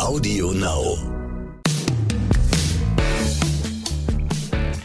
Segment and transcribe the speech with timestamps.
[0.00, 1.23] Audio Now.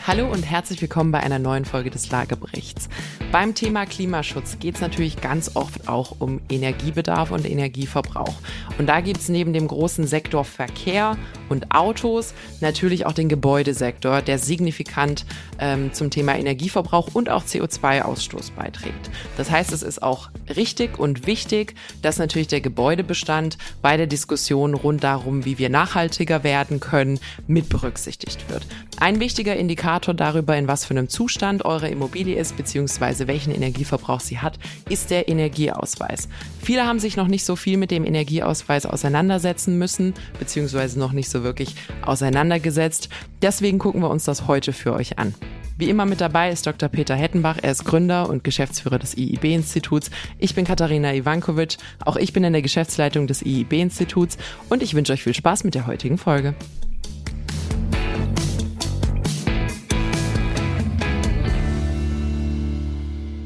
[0.10, 2.90] Hallo und herzlich willkommen bei einer neuen Folge des Lageberichts.
[3.32, 8.34] Beim Thema Klimaschutz geht es natürlich ganz oft auch um Energiebedarf und Energieverbrauch.
[8.80, 11.16] Und da gibt es neben dem großen Sektor Verkehr
[11.48, 15.28] und Autos natürlich auch den Gebäudesektor, der signifikant
[15.60, 19.12] ähm, zum Thema Energieverbrauch und auch CO2-Ausstoß beiträgt.
[19.38, 24.74] Das heißt, es ist auch richtig und wichtig, dass natürlich der Gebäudebestand bei der Diskussion
[24.74, 28.66] rund darum, wie wir nachhaltiger werden können, mit berücksichtigt wird.
[29.00, 34.20] Ein wichtiger Indikator darüber, in was für einem Zustand eure Immobilie ist, beziehungsweise welchen Energieverbrauch
[34.20, 34.58] sie hat,
[34.90, 36.30] ist der Energieausweis.
[36.62, 41.30] Viele haben sich noch nicht so viel mit dem Energieausweis auseinandersetzen müssen, beziehungsweise noch nicht
[41.30, 41.76] so wirklich
[42.06, 43.10] auseinandergesetzt.
[43.42, 45.34] Deswegen gucken wir uns das heute für euch an.
[45.80, 46.90] Wie immer mit dabei ist Dr.
[46.90, 47.58] Peter Hettenbach.
[47.62, 50.12] Er ist Gründer und Geschäftsführer des IIB-Instituts.
[50.38, 51.78] Ich bin Katharina Ivankovic.
[52.04, 55.76] Auch ich bin in der Geschäftsleitung des IIB-Instituts und ich wünsche euch viel Spaß mit
[55.76, 56.54] der heutigen Folge.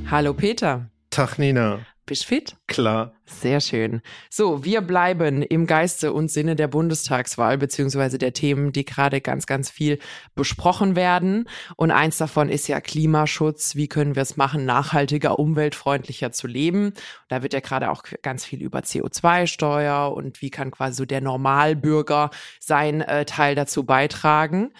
[0.09, 0.89] Hallo Peter.
[1.09, 1.85] Tag Nina.
[2.05, 2.57] Bist fit?
[2.67, 3.13] Klar.
[3.25, 4.01] Sehr schön.
[4.29, 9.45] So, wir bleiben im Geiste und Sinne der Bundestagswahl beziehungsweise der Themen, die gerade ganz,
[9.45, 9.99] ganz viel
[10.35, 11.47] besprochen werden.
[11.77, 13.75] Und eins davon ist ja Klimaschutz.
[13.75, 16.93] Wie können wir es machen, nachhaltiger, umweltfreundlicher zu leben?
[17.29, 21.21] Da wird ja gerade auch ganz viel über CO2-Steuer und wie kann quasi so der
[21.21, 24.73] Normalbürger sein äh, Teil dazu beitragen.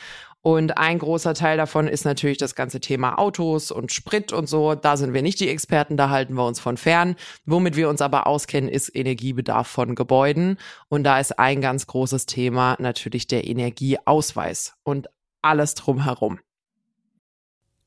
[0.43, 4.75] Und ein großer Teil davon ist natürlich das ganze Thema Autos und Sprit und so.
[4.75, 7.15] Da sind wir nicht die Experten, da halten wir uns von fern.
[7.45, 10.57] Womit wir uns aber auskennen, ist Energiebedarf von Gebäuden.
[10.89, 15.07] Und da ist ein ganz großes Thema natürlich der Energieausweis und
[15.41, 16.41] alles drumherum.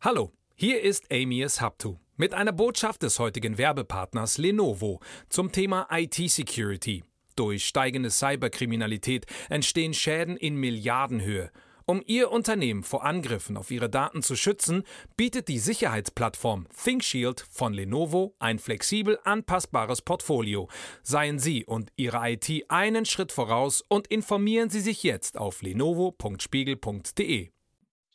[0.01, 7.05] Hallo, hier ist Amias Haptu mit einer Botschaft des heutigen Werbepartners Lenovo zum Thema IT-Security.
[7.37, 11.51] Durch steigende Cyberkriminalität entstehen Schäden in Milliardenhöhe.
[11.89, 14.83] Um Ihr Unternehmen vor Angriffen auf Ihre Daten zu schützen,
[15.17, 20.69] bietet die Sicherheitsplattform ThinkShield von Lenovo ein flexibel anpassbares Portfolio.
[21.05, 27.55] Seien Sie und Ihre IT einen Schritt voraus und informieren Sie sich jetzt auf lenovo.spiegel.de.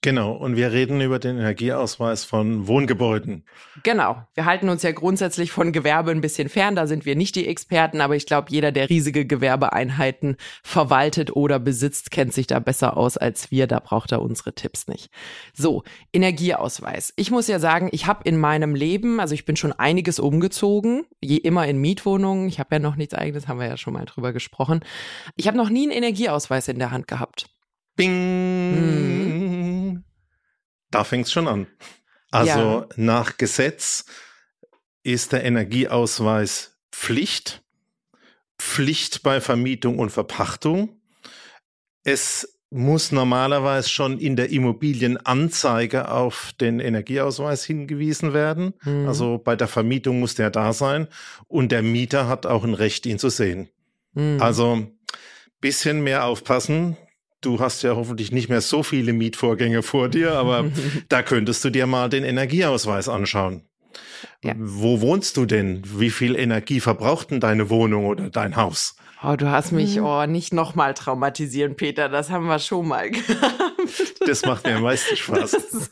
[0.03, 3.45] Genau, und wir reden über den Energieausweis von Wohngebäuden.
[3.83, 7.35] Genau, wir halten uns ja grundsätzlich von Gewerbe ein bisschen fern, da sind wir nicht
[7.35, 12.57] die Experten, aber ich glaube, jeder, der riesige Gewerbeeinheiten verwaltet oder besitzt, kennt sich da
[12.57, 15.11] besser aus als wir, da braucht er unsere Tipps nicht.
[15.53, 17.13] So, Energieausweis.
[17.15, 21.05] Ich muss ja sagen, ich habe in meinem Leben, also ich bin schon einiges umgezogen,
[21.21, 24.05] je immer in Mietwohnungen, ich habe ja noch nichts eigenes, haben wir ja schon mal
[24.05, 24.79] drüber gesprochen.
[25.35, 27.45] Ich habe noch nie einen Energieausweis in der Hand gehabt.
[27.95, 28.71] Bing!
[28.71, 29.50] Mhm.
[30.91, 31.67] Da fängt es schon an.
[32.31, 32.87] Also ja.
[32.95, 34.05] nach Gesetz
[35.03, 37.63] ist der Energieausweis Pflicht.
[38.59, 41.01] Pflicht bei Vermietung und Verpachtung.
[42.03, 48.73] Es muss normalerweise schon in der Immobilienanzeige auf den Energieausweis hingewiesen werden.
[48.83, 49.07] Mhm.
[49.07, 51.07] Also bei der Vermietung muss der da sein
[51.47, 53.69] und der Mieter hat auch ein Recht, ihn zu sehen.
[54.13, 54.41] Mhm.
[54.41, 54.87] Also
[55.59, 56.97] bisschen mehr aufpassen,
[57.41, 60.65] Du hast ja hoffentlich nicht mehr so viele Mietvorgänge vor dir, aber
[61.09, 63.63] da könntest du dir mal den Energieausweis anschauen.
[64.43, 64.53] Ja.
[64.57, 65.81] Wo wohnst du denn?
[65.85, 68.95] Wie viel Energie verbraucht denn deine Wohnung oder dein Haus?
[69.23, 70.05] Oh, du hast mich mhm.
[70.05, 72.09] oh nicht nochmal traumatisieren, Peter.
[72.09, 74.10] Das haben wir schon mal gehabt.
[74.25, 75.53] Das macht mir am meisten Spaß.
[75.53, 75.91] Ist,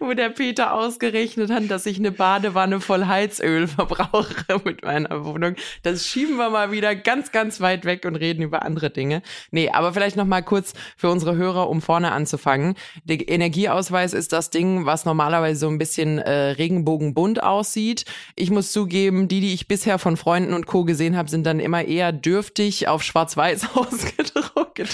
[0.00, 5.56] wo der Peter ausgerechnet hat, dass ich eine Badewanne voll Heizöl verbrauche mit meiner Wohnung.
[5.82, 9.22] Das schieben wir mal wieder ganz, ganz weit weg und reden über andere Dinge.
[9.50, 12.74] Nee, aber vielleicht nochmal kurz für unsere Hörer, um vorne anzufangen.
[13.04, 18.04] Der Energieausweis ist das Ding, was normalerweise so ein bisschen äh, regenbogenbunt aussieht.
[18.36, 20.84] Ich muss zugeben, die, die ich bisher von Freunden und Co.
[20.84, 24.84] gesehen habe, sind dann immer eher dürftig auf schwarz-weiß ausgedruckt.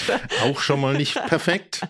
[0.43, 1.81] Auch schon mal nicht perfekt.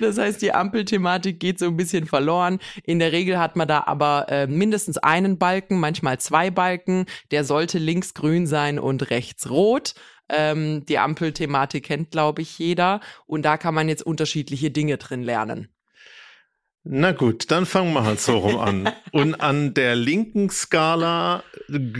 [0.00, 2.58] Das heißt, die Ampelthematik geht so ein bisschen verloren.
[2.84, 7.06] In der Regel hat man da aber äh, mindestens einen Balken, manchmal zwei Balken.
[7.30, 9.94] Der sollte links grün sein und rechts rot.
[10.28, 13.00] Ähm, die Ampelthematik kennt, glaube ich, jeder.
[13.26, 15.68] Und da kann man jetzt unterschiedliche Dinge drin lernen.
[16.84, 18.88] Na gut, dann fangen wir halt so rum an.
[19.12, 21.42] Und an der linken Skala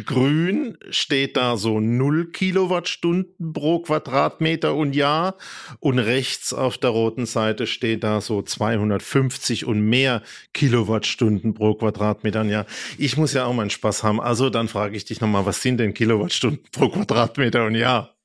[0.06, 5.36] grün steht da so 0 Kilowattstunden pro Quadratmeter und Jahr.
[5.80, 10.22] Und rechts auf der roten Seite steht da so 250 und mehr
[10.54, 12.66] Kilowattstunden pro Quadratmeter und Jahr.
[12.96, 14.20] Ich muss ja auch meinen Spaß haben.
[14.20, 18.17] Also dann frage ich dich nochmal, was sind denn Kilowattstunden pro Quadratmeter und Jahr?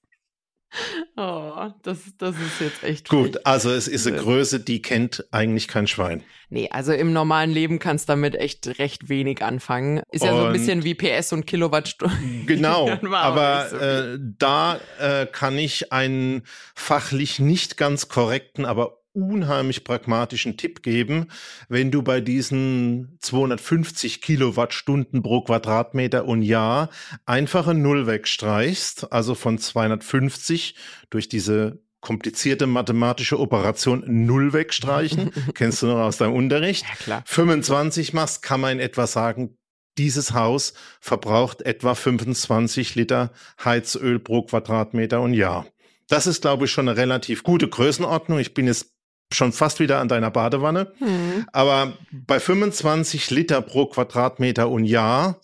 [1.16, 3.48] Oh, das, das ist jetzt echt Gut, frech.
[3.48, 6.24] also es ist eine Größe, die kennt eigentlich kein Schwein.
[6.50, 10.02] Nee, also im normalen Leben kannst du damit echt recht wenig anfangen.
[10.12, 12.46] Ist ja so ein bisschen wie PS und Kilowattstunden.
[12.54, 16.44] Genau, aber so äh, da äh, kann ich einen
[16.76, 21.28] fachlich nicht ganz korrekten, aber unheimlich pragmatischen Tipp geben,
[21.70, 26.90] wenn du bei diesen 250 Kilowattstunden pro Quadratmeter und Jahr
[27.26, 30.76] einfache Null wegstreichst, also von 250
[31.10, 37.24] durch diese komplizierte mathematische Operation Null wegstreichen, kennst du noch aus deinem Unterricht, ja, klar.
[37.26, 39.58] 25 machst, kann man in etwa sagen,
[39.98, 43.32] dieses Haus verbraucht etwa 25 Liter
[43.64, 45.68] Heizöl pro Quadratmeter und Jahr.
[46.10, 48.40] Das ist, glaube ich, schon eine relativ gute Größenordnung.
[48.40, 48.92] Ich bin jetzt
[49.32, 50.94] schon fast wieder an deiner Badewanne.
[50.98, 51.48] Hm.
[51.52, 55.40] Aber bei 25 Liter pro Quadratmeter und Jahr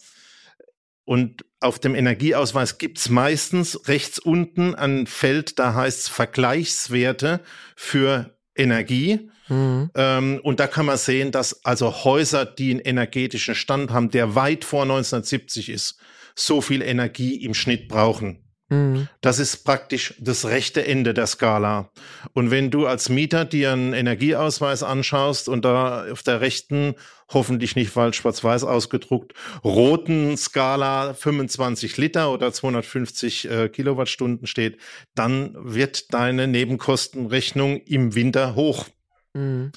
[1.05, 7.41] und auf dem Energieausweis gibt's meistens rechts unten ein Feld, da heißt Vergleichswerte
[7.75, 9.29] für Energie.
[9.49, 9.89] Mhm.
[9.95, 14.35] Ähm, und da kann man sehen, dass also Häuser, die einen energetischen Stand haben, der
[14.35, 15.99] weit vor 1970 ist,
[16.35, 18.48] so viel Energie im Schnitt brauchen.
[18.69, 19.07] Mhm.
[19.21, 21.89] Das ist praktisch das rechte Ende der Skala.
[22.33, 26.93] Und wenn du als Mieter dir einen Energieausweis anschaust und da auf der rechten,
[27.29, 29.33] hoffentlich nicht falsch schwarz-weiß ausgedruckt,
[29.63, 34.77] roten Skala 25 Liter oder 250 äh, Kilowattstunden steht,
[35.15, 38.85] dann wird deine Nebenkostenrechnung im Winter hoch.
[39.33, 39.71] Mhm.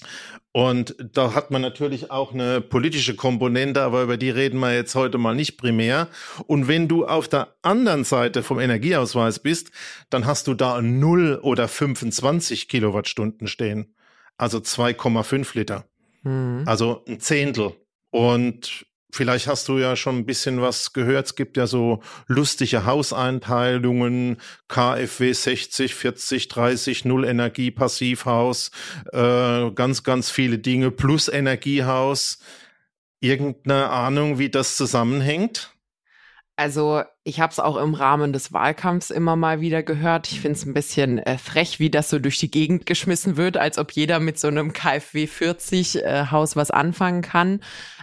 [0.53, 4.95] Und da hat man natürlich auch eine politische Komponente, aber über die reden wir jetzt
[4.95, 6.09] heute mal nicht primär.
[6.47, 9.71] Und wenn du auf der anderen Seite vom Energieausweis bist,
[10.11, 13.95] dann hast du da 0 oder 25 Kilowattstunden stehen.
[14.37, 15.85] Also 2,5 Liter.
[16.23, 16.65] Mhm.
[16.67, 17.75] Also ein Zehntel.
[18.11, 21.27] Und Vielleicht hast du ja schon ein bisschen was gehört.
[21.27, 24.39] Es gibt ja so lustige Hauseinteilungen,
[24.69, 28.71] KfW 60, 40, 30, Null Energie, Passivhaus,
[29.13, 32.39] äh, ganz, ganz viele Dinge, plus Energiehaus.
[33.21, 35.77] Irgendeine Ahnung, wie das zusammenhängt?
[36.57, 40.33] Also ich habe es auch im Rahmen des Wahlkampfs immer mal wieder gehört.
[40.33, 43.57] Ich finde es ein bisschen äh, frech, wie das so durch die Gegend geschmissen wird,
[43.57, 47.61] als ob jeder mit so einem KfW 40 äh, Haus was anfangen kann.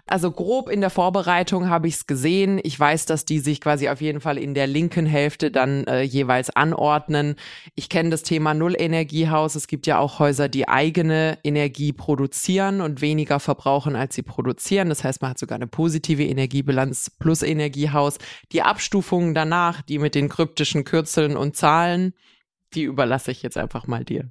[0.07, 2.59] Also grob in der Vorbereitung habe ich es gesehen.
[2.63, 6.01] Ich weiß, dass die sich quasi auf jeden Fall in der linken Hälfte dann äh,
[6.01, 7.35] jeweils anordnen.
[7.75, 9.55] Ich kenne das Thema Nullenergiehaus.
[9.55, 14.89] Es gibt ja auch Häuser, die eigene Energie produzieren und weniger verbrauchen, als sie produzieren.
[14.89, 18.17] Das heißt, man hat sogar eine positive Energiebilanz plus Energiehaus.
[18.53, 18.63] Die
[19.09, 22.13] Abstufungen danach, die mit den kryptischen Kürzeln und Zahlen,
[22.75, 24.29] die überlasse ich jetzt einfach mal dir.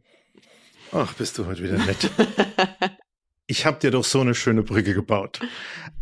[0.93, 2.09] Ach, bist du heute wieder nett.
[3.49, 5.41] ich habe dir doch so eine schöne Brücke gebaut.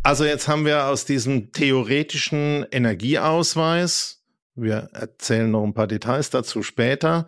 [0.03, 6.61] Also jetzt haben wir aus diesem theoretischen Energieausweis, wir erzählen noch ein paar Details dazu
[6.61, 7.25] später,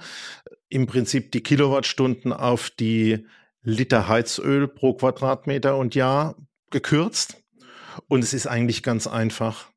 [0.69, 3.25] im Prinzip die Kilowattstunden auf die
[3.63, 6.35] Liter Heizöl pro Quadratmeter und Jahr
[6.69, 7.41] gekürzt.
[8.07, 9.71] Und es ist eigentlich ganz einfach.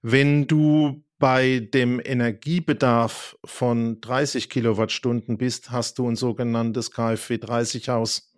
[0.00, 7.88] Wenn du bei dem Energiebedarf von 30 Kilowattstunden bist, hast du ein sogenanntes KfW 30
[7.88, 8.32] Haus.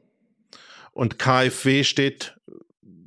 [0.92, 2.36] Und KfW steht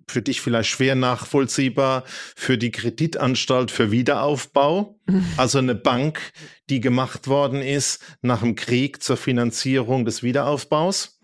[0.07, 2.03] für dich vielleicht schwer nachvollziehbar
[2.35, 4.99] für die Kreditanstalt für Wiederaufbau,
[5.37, 6.33] also eine Bank,
[6.69, 11.19] die gemacht worden ist nach dem Krieg zur Finanzierung des Wiederaufbaus,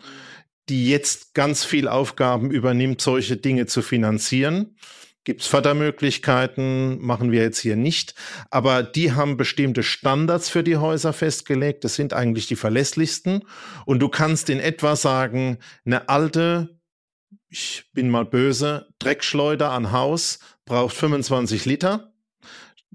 [0.68, 4.76] die jetzt ganz viel Aufgaben übernimmt, solche Dinge zu finanzieren.
[5.24, 8.14] Gibt es Fördermöglichkeiten, machen wir jetzt hier nicht.
[8.50, 11.84] Aber die haben bestimmte Standards für die Häuser festgelegt.
[11.84, 13.44] Das sind eigentlich die verlässlichsten.
[13.84, 16.80] Und du kannst in etwa sagen, eine alte,
[17.48, 22.14] ich bin mal böse, Dreckschleuder an Haus braucht 25 Liter.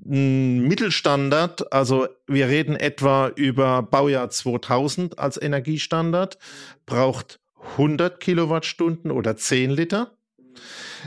[0.03, 6.37] Ein Mittelstandard, also wir reden etwa über Baujahr 2000 als Energiestandard,
[6.85, 7.39] braucht
[7.73, 10.14] 100 Kilowattstunden oder 10 Liter.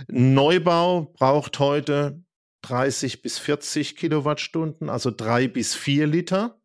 [0.08, 2.22] Neubau braucht heute
[2.62, 6.60] 30 bis 40 Kilowattstunden, also drei bis vier Liter.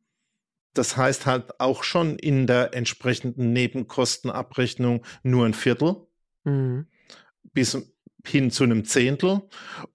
[0.74, 6.08] Das heißt halt auch schon in der entsprechenden Nebenkostenabrechnung nur ein Viertel.
[6.44, 6.88] Mhm.
[7.54, 7.93] Bis
[8.26, 9.42] hin zu einem Zehntel.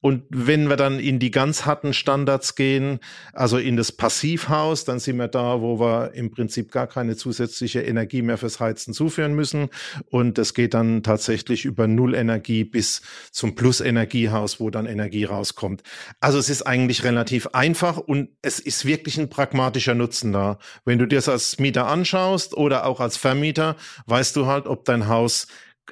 [0.00, 3.00] Und wenn wir dann in die ganz harten Standards gehen,
[3.32, 7.80] also in das Passivhaus, dann sind wir da, wo wir im Prinzip gar keine zusätzliche
[7.80, 9.70] Energie mehr fürs Heizen zuführen müssen.
[10.11, 13.00] Und das geht dann tatsächlich über Nullenergie bis
[13.32, 15.82] zum Plusenergiehaus, wo dann Energie rauskommt.
[16.20, 20.58] Also es ist eigentlich relativ einfach und es ist wirklich ein pragmatischer Nutzen da.
[20.85, 24.85] Wenn du dir das als Mieter anschaust oder auch als Vermieter, weißt du halt, ob
[24.85, 25.47] dein Haus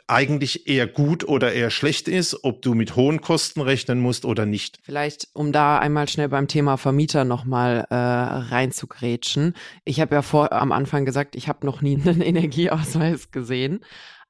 [0.07, 4.47] eigentlich eher gut oder eher schlecht ist, ob du mit hohen Kosten rechnen musst oder
[4.47, 4.79] nicht.
[4.83, 9.55] Vielleicht, um da einmal schnell beim Thema Vermieter nochmal äh, reinzugrätschen.
[9.85, 13.81] Ich habe ja vor am Anfang gesagt, ich habe noch nie einen Energieausweis gesehen.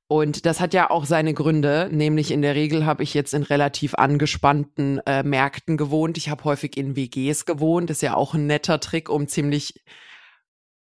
[0.08, 3.42] Und das hat ja auch seine Gründe, nämlich in der Regel habe ich jetzt in
[3.42, 6.16] relativ angespannten äh, Märkten gewohnt.
[6.16, 7.90] Ich habe häufig in WGs gewohnt.
[7.90, 9.74] Das ist ja auch ein netter Trick, um ziemlich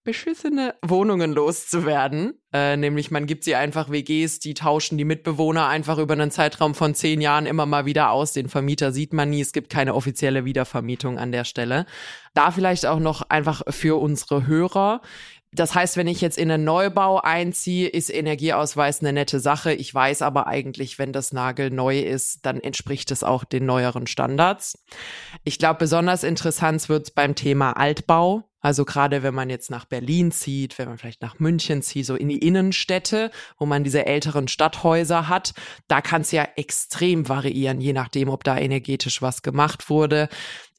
[0.07, 2.41] beschissene Wohnungen loszuwerden.
[2.55, 6.75] Äh, nämlich man gibt sie einfach WGs, die tauschen die Mitbewohner einfach über einen Zeitraum
[6.75, 8.33] von zehn Jahren immer mal wieder aus.
[8.33, 9.43] Den Vermieter sieht man nie.
[9.43, 11.85] Es gibt keine offizielle Wiedervermietung an der Stelle.
[12.33, 15.03] Da vielleicht auch noch einfach für unsere Hörer.
[15.53, 19.73] Das heißt, wenn ich jetzt in einen Neubau einziehe, ist Energieausweis eine nette Sache.
[19.73, 24.07] Ich weiß aber eigentlich, wenn das Nagel neu ist, dann entspricht es auch den neueren
[24.07, 24.85] Standards.
[25.45, 28.45] Ich glaube, besonders interessant wird es beim Thema Altbau.
[28.67, 32.17] Also gerade wenn man jetzt nach Berlin zieht, wenn man vielleicht nach München zieht, so
[32.17, 35.55] in die Innenstädte, wo man diese älteren Stadthäuser hat,
[35.87, 40.29] da kann es ja extrem variieren, je nachdem, ob da energetisch was gemacht wurde.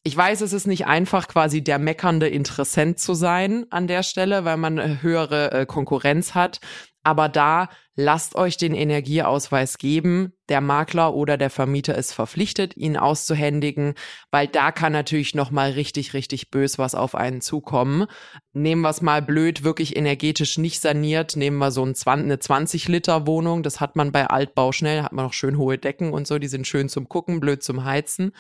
[0.04, 4.44] Ich weiß, es ist nicht einfach, quasi der meckernde Interessent zu sein an der Stelle,
[4.44, 6.60] weil man äh, höhere äh, Konkurrenz hat.
[7.08, 10.34] Aber da lasst euch den Energieausweis geben.
[10.50, 13.94] Der Makler oder der Vermieter ist verpflichtet, ihn auszuhändigen,
[14.30, 18.08] weil da kann natürlich noch mal richtig, richtig bös was auf einen zukommen.
[18.52, 21.38] Nehmen wir es mal blöd, wirklich energetisch nicht saniert.
[21.38, 23.64] Nehmen wir so ein 20, eine 20 Liter Wohnung.
[23.64, 25.04] Das hat man bei Altbau schnell.
[25.04, 26.40] Hat man noch schön hohe Decken und so.
[26.40, 28.34] Die sind schön zum Gucken, blöd zum Heizen.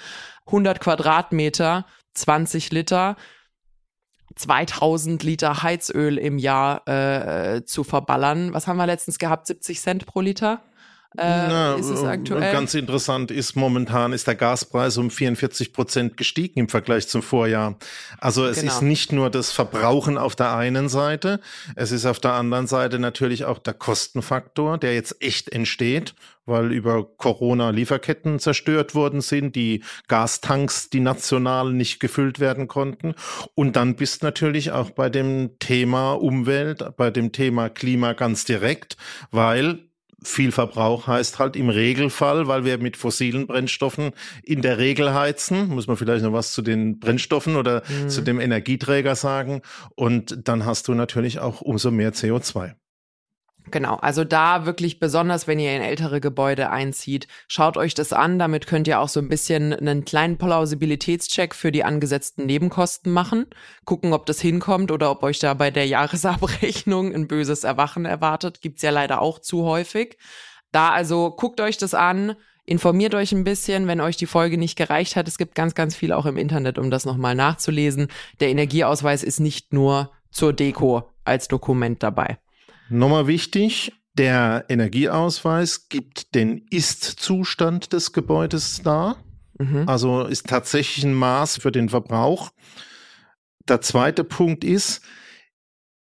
[0.47, 3.15] 100 Quadratmeter, 20 Liter
[4.35, 8.53] 2000 Liter Heizöl im Jahr äh, zu verballern.
[8.53, 9.47] Was haben wir letztens gehabt?
[9.47, 10.61] 70 Cent pro Liter?
[11.17, 12.51] Äh, Na, ist es aktuell?
[12.51, 17.75] Ganz interessant ist, momentan ist der Gaspreis um 44 Prozent gestiegen im Vergleich zum Vorjahr.
[18.19, 18.71] Also es genau.
[18.71, 21.39] ist nicht nur das Verbrauchen auf der einen Seite,
[21.75, 26.13] es ist auf der anderen Seite natürlich auch der Kostenfaktor, der jetzt echt entsteht,
[26.45, 33.15] weil über Corona Lieferketten zerstört worden sind, die Gastanks, die national nicht gefüllt werden konnten.
[33.55, 38.97] Und dann bist natürlich auch bei dem Thema Umwelt, bei dem Thema Klima ganz direkt,
[39.31, 39.86] weil
[40.23, 44.11] viel Verbrauch heißt halt im Regelfall, weil wir mit fossilen Brennstoffen
[44.43, 48.09] in der Regel heizen, muss man vielleicht noch was zu den Brennstoffen oder mhm.
[48.09, 49.61] zu dem Energieträger sagen.
[49.95, 52.73] Und dann hast du natürlich auch umso mehr CO2.
[53.69, 58.39] Genau, also da wirklich besonders, wenn ihr in ältere Gebäude einzieht, schaut euch das an.
[58.39, 63.45] Damit könnt ihr auch so ein bisschen einen kleinen Plausibilitätscheck für die angesetzten Nebenkosten machen.
[63.83, 68.61] Gucken, ob das hinkommt oder ob euch da bei der Jahresabrechnung ein böses Erwachen erwartet.
[68.61, 70.17] Gibt's ja leider auch zu häufig.
[70.71, 74.77] Da also guckt euch das an, informiert euch ein bisschen, wenn euch die Folge nicht
[74.77, 75.27] gereicht hat.
[75.27, 78.07] Es gibt ganz, ganz viel auch im Internet, um das nochmal nachzulesen.
[78.39, 82.37] Der Energieausweis ist nicht nur zur Deko als Dokument dabei.
[82.89, 89.17] Nochmal wichtig, der Energieausweis gibt den Ist-Zustand des Gebäudes dar.
[89.59, 89.87] Mhm.
[89.87, 92.51] Also ist tatsächlich ein Maß für den Verbrauch.
[93.67, 95.01] Der zweite Punkt ist,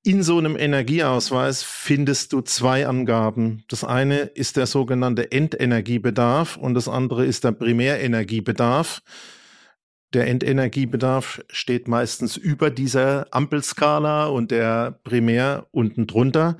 [0.02, 3.64] in so einem Energieausweis findest du zwei Angaben.
[3.66, 9.02] Das eine ist der sogenannte Endenergiebedarf und das andere ist der Primärenergiebedarf.
[10.12, 16.56] Der Endenergiebedarf steht meistens über dieser Ampelskala und der Primär unten drunter.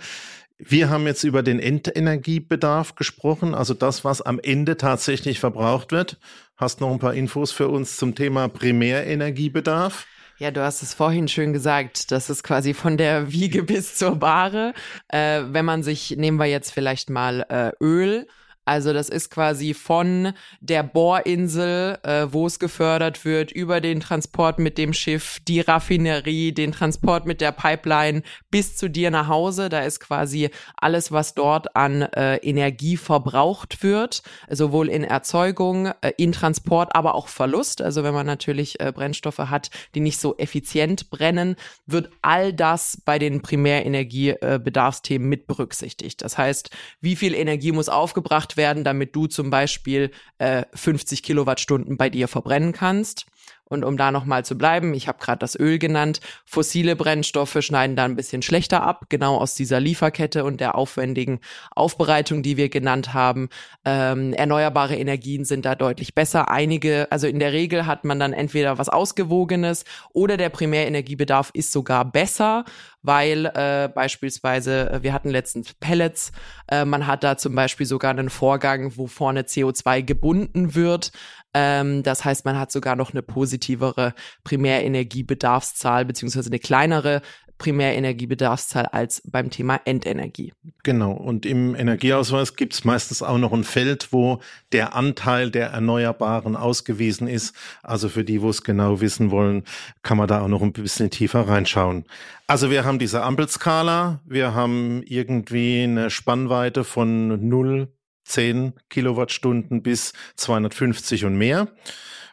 [0.59, 6.19] Wir haben jetzt über den Endenergiebedarf gesprochen, also das, was am Ende tatsächlich verbraucht wird.
[6.57, 10.07] Hast noch ein paar Infos für uns zum Thema Primärenergiebedarf?
[10.39, 12.11] Ja, du hast es vorhin schön gesagt.
[12.11, 14.75] Das ist quasi von der Wiege bis zur Bahre.
[15.09, 18.27] Äh, wenn man sich, nehmen wir jetzt vielleicht mal äh, Öl
[18.67, 24.59] also das ist quasi von der Bohrinsel, äh, wo es gefördert wird, über den Transport
[24.59, 29.69] mit dem Schiff, die Raffinerie, den Transport mit der Pipeline bis zu dir nach Hause.
[29.69, 36.13] Da ist quasi alles, was dort an äh, Energie verbraucht wird, sowohl in Erzeugung, äh,
[36.17, 37.81] in Transport, aber auch Verlust.
[37.81, 41.55] Also wenn man natürlich äh, Brennstoffe hat, die nicht so effizient brennen,
[41.87, 46.23] wird all das bei den Primärenergiebedarfsthemen mit berücksichtigt.
[46.23, 46.71] Das heißt,
[47.01, 52.29] wie viel Energie muss aufgebracht werden, damit du zum Beispiel äh, 50 Kilowattstunden bei dir
[52.29, 53.27] verbrennen kannst.
[53.69, 57.97] Und um da nochmal zu bleiben, ich habe gerade das Öl genannt, fossile Brennstoffe schneiden
[57.97, 61.41] da ein bisschen schlechter ab, genau aus dieser Lieferkette und der aufwendigen
[61.75, 63.49] Aufbereitung, die wir genannt haben.
[63.85, 66.49] Ähm, erneuerbare Energien sind da deutlich besser.
[66.49, 71.73] Einige, also in der Regel hat man dann entweder was Ausgewogenes oder der Primärenergiebedarf ist
[71.73, 72.65] sogar besser,
[73.07, 76.33] weil äh, beispielsweise, äh, wir hatten letztens Pellets,
[76.69, 81.13] äh, man hat da zum Beispiel sogar einen Vorgang, wo vorne CO2 gebunden wird.
[81.55, 84.13] Ähm, das heißt, man hat sogar noch eine positivere
[84.45, 87.23] Primärenergiebedarfszahl beziehungsweise eine kleinere
[87.59, 90.53] Primärenergiebedarfszahl als beim Thema Endenergie.
[90.83, 91.13] Genau.
[91.13, 94.41] Und im Energieausweis gibt es meistens auch noch ein Feld, wo
[94.73, 97.55] der Anteil der Erneuerbaren ausgewiesen ist.
[97.83, 99.65] Also für die, wo es genau wissen wollen,
[100.03, 102.05] kann man da auch noch ein bisschen tiefer reinschauen.
[102.47, 104.21] Also wir haben diese Ampelskala.
[104.27, 107.89] Wir haben irgendwie eine Spannweite von 0,
[108.25, 111.69] 10 Kilowattstunden bis 250 und mehr.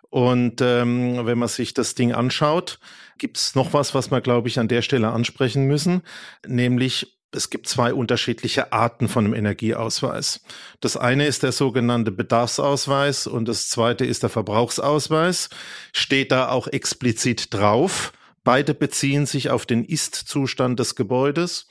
[0.10, 2.80] Und ähm, wenn man sich das Ding anschaut,
[3.18, 6.02] gibt es noch was, was wir, glaube ich, an der Stelle ansprechen müssen,
[6.46, 10.42] nämlich es gibt zwei unterschiedliche Arten von einem Energieausweis.
[10.82, 15.50] Das eine ist der sogenannte Bedarfsausweis und das zweite ist der Verbrauchsausweis.
[15.94, 18.14] Steht da auch explizit drauf.
[18.44, 21.68] Beide beziehen sich auf den Ist-Zustand des Gebäudes.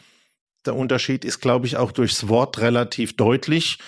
[0.67, 3.79] Der Unterschied ist, glaube ich, auch durchs Wort relativ deutlich.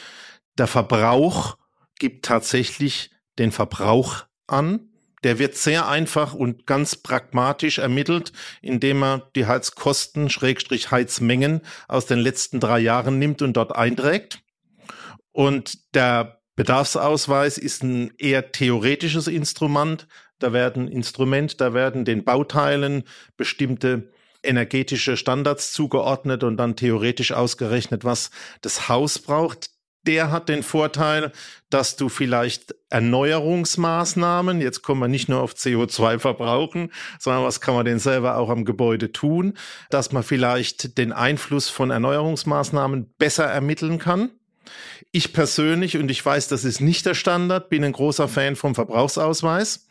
[0.58, 1.56] Der Verbrauch
[1.98, 4.90] gibt tatsächlich den Verbrauch an.
[5.24, 12.06] Der wird sehr einfach und ganz pragmatisch ermittelt, indem man die Heizkosten, Schrägstrich Heizmengen aus
[12.06, 14.40] den letzten drei Jahren nimmt und dort einträgt.
[15.32, 20.06] Und der Bedarfsausweis ist ein eher theoretisches Instrument.
[20.38, 23.04] Da werden Instrument, da werden den Bauteilen
[23.38, 24.12] bestimmte
[24.42, 29.70] energetische Standards zugeordnet und dann theoretisch ausgerechnet, was das Haus braucht
[30.06, 31.32] der hat den Vorteil,
[31.70, 37.74] dass du vielleicht Erneuerungsmaßnahmen, jetzt kommen wir nicht nur auf CO2 verbrauchen, sondern was kann
[37.74, 39.54] man denn selber auch am Gebäude tun,
[39.90, 44.30] dass man vielleicht den Einfluss von Erneuerungsmaßnahmen besser ermitteln kann.
[45.10, 48.76] Ich persönlich, und ich weiß, das ist nicht der Standard, bin ein großer Fan vom
[48.76, 49.88] Verbrauchsausweis.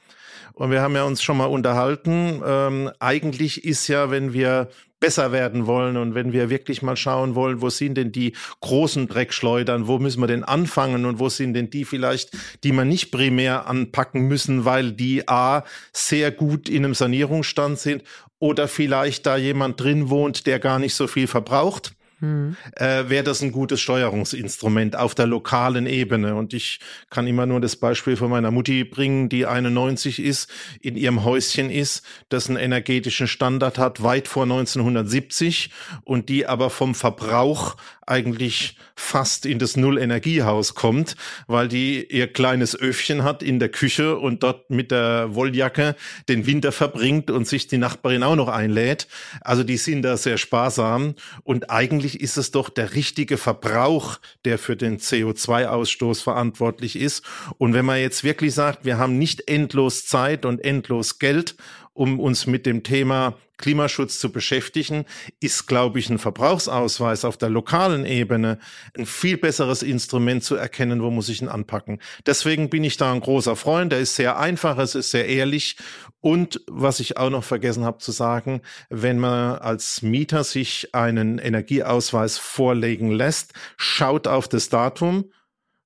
[0.54, 2.42] Und wir haben ja uns schon mal unterhalten.
[2.46, 4.70] Ähm, eigentlich ist ja, wenn wir
[5.04, 5.98] besser werden wollen.
[5.98, 8.32] Und wenn wir wirklich mal schauen wollen, wo sind denn die
[8.62, 11.04] großen Dreckschleudern, wo müssen wir denn anfangen?
[11.06, 12.32] Und wo sind denn die vielleicht,
[12.64, 18.04] die man nicht primär anpacken müssen, weil die A sehr gut in einem Sanierungsstand sind
[18.40, 21.92] oder vielleicht da jemand drin wohnt, der gar nicht so viel verbraucht
[22.24, 22.56] mhm.
[22.76, 26.36] äh, wäre das ein gutes Steuerungsinstrument auf der lokalen Ebene.
[26.36, 30.50] Und ich kann immer nur das Beispiel von meiner Mutti bringen, die 91 ist,
[30.82, 35.70] in ihrem Häuschen ist, das einen energetischen Standard hat, weit vor 1970
[36.04, 37.76] und die aber vom Verbrauch
[38.08, 41.16] eigentlich fast in das Null-Energiehaus kommt,
[41.48, 45.96] weil die ihr kleines Öfchen hat in der Küche und dort mit der Wolljacke
[46.30, 49.08] den Winter verbringt und sich die Nachbarin auch noch einlädt.
[49.42, 54.58] Also die sind da sehr sparsam und eigentlich ist es doch der richtige Verbrauch, der
[54.58, 57.24] für den CO2-Ausstoß verantwortlich ist.
[57.58, 61.56] Und wenn man jetzt wirklich sagt, wir haben nicht endlos Zeit und endlos Geld,
[61.94, 65.06] um uns mit dem Thema Klimaschutz zu beschäftigen,
[65.40, 68.60] ist, glaube ich, ein Verbrauchsausweis auf der lokalen Ebene
[68.98, 72.00] ein viel besseres Instrument zu erkennen, wo muss ich ihn anpacken.
[72.26, 73.92] Deswegen bin ich da ein großer Freund.
[73.92, 75.78] Der ist sehr einfach, es ist sehr ehrlich.
[76.20, 81.38] Und was ich auch noch vergessen habe zu sagen, wenn man als Mieter sich einen
[81.38, 85.26] Energieausweis vorlegen lässt, schaut auf das Datum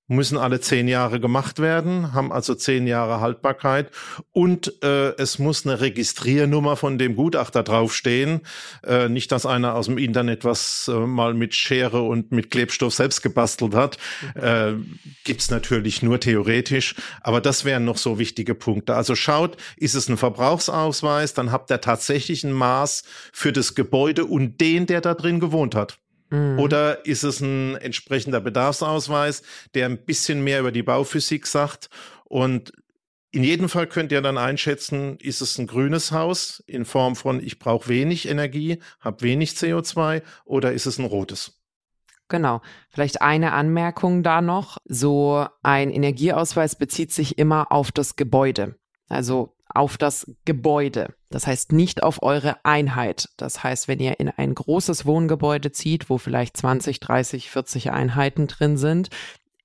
[0.07, 3.91] müssen alle zehn Jahre gemacht werden, haben also zehn Jahre Haltbarkeit
[4.31, 8.41] und äh, es muss eine Registriernummer von dem Gutachter draufstehen.
[8.85, 12.93] Äh, nicht, dass einer aus dem Internet was äh, mal mit Schere und mit Klebstoff
[12.93, 13.97] selbst gebastelt hat.
[14.35, 14.73] Äh,
[15.25, 18.95] Gibt natürlich nur theoretisch, aber das wären noch so wichtige Punkte.
[18.95, 24.25] Also schaut, ist es ein Verbrauchsausweis, dann habt ihr tatsächlich ein Maß für das Gebäude
[24.25, 25.99] und den, der da drin gewohnt hat.
[26.29, 26.59] Mhm.
[26.59, 31.89] Oder ist es ein entsprechender Bedarfsausweis, der ein bisschen mehr über die Bauphysik sagt?
[32.25, 32.71] Und
[33.31, 37.43] in jedem Fall könnt ihr dann einschätzen, ist es ein grünes Haus in Form von,
[37.43, 41.53] ich brauche wenig Energie, habe wenig CO2 oder ist es ein rotes?
[42.29, 42.61] Genau.
[42.89, 44.77] Vielleicht eine Anmerkung da noch.
[44.85, 48.75] So ein Energieausweis bezieht sich immer auf das Gebäude.
[49.07, 51.13] Also auf das Gebäude.
[51.29, 53.29] Das heißt nicht auf eure Einheit.
[53.37, 58.47] Das heißt, wenn ihr in ein großes Wohngebäude zieht, wo vielleicht 20, 30, 40 Einheiten
[58.47, 59.09] drin sind,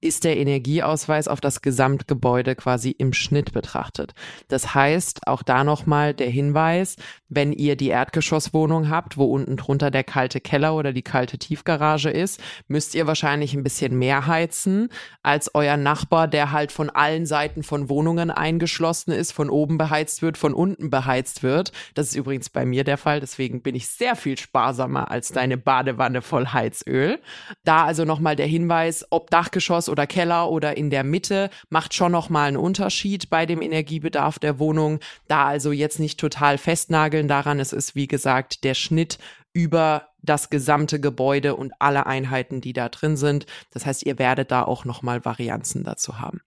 [0.02, 4.12] ist der Energieausweis auf das Gesamtgebäude quasi im Schnitt betrachtet.
[4.48, 6.96] Das heißt, auch da nochmal der Hinweis,
[7.28, 12.10] wenn ihr die Erdgeschosswohnung habt, wo unten drunter der kalte Keller oder die kalte Tiefgarage
[12.10, 14.88] ist, müsst ihr wahrscheinlich ein bisschen mehr heizen
[15.22, 20.20] als euer Nachbar, der halt von allen Seiten von Wohnungen eingeschlossen ist, von oben beheizt
[20.20, 21.70] wird, von unten beheizt wird.
[21.94, 25.56] Das ist übrigens bei mir der Fall, deswegen bin ich sehr viel sparsamer als deine
[25.56, 27.20] Badewanne voll Heizöl.
[27.64, 32.10] Da also nochmal der Hinweis, ob Dachgeschoss oder Keller oder in der Mitte macht schon
[32.10, 34.98] noch mal einen Unterschied bei dem Energiebedarf der Wohnung.
[35.28, 37.60] Da also jetzt nicht total festnageln daran.
[37.60, 39.18] Es ist, wie gesagt, der Schnitt
[39.52, 43.46] über das gesamte Gebäude und alle Einheiten, die da drin sind.
[43.70, 46.40] Das heißt, ihr werdet da auch noch mal Varianzen dazu haben.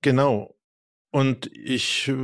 [0.00, 0.54] Genau.
[1.10, 2.14] Und ich äh,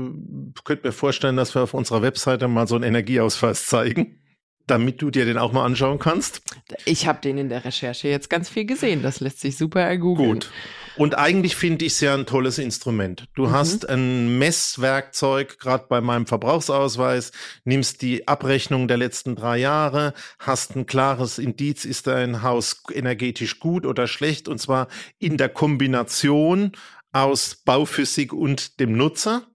[0.64, 4.18] könnte mir vorstellen, dass wir auf unserer Webseite mal so einen Energieausweis zeigen
[4.70, 6.42] damit du dir den auch mal anschauen kannst?
[6.84, 9.02] Ich habe den in der Recherche jetzt ganz viel gesehen.
[9.02, 10.34] Das lässt sich super ergoogeln.
[10.34, 10.50] Gut.
[10.98, 13.28] Und eigentlich finde ich es ja ein tolles Instrument.
[13.36, 13.50] Du mhm.
[13.52, 17.30] hast ein Messwerkzeug, gerade bei meinem Verbrauchsausweis,
[17.64, 23.60] nimmst die Abrechnung der letzten drei Jahre, hast ein klares Indiz, ist dein Haus energetisch
[23.60, 24.88] gut oder schlecht, und zwar
[25.20, 26.72] in der Kombination
[27.12, 29.46] aus Bauphysik und dem Nutzer.